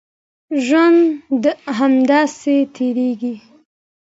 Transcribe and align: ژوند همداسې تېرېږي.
ژوند 0.65 1.45
همداسې 1.77 2.55
تېرېږي. 2.75 3.33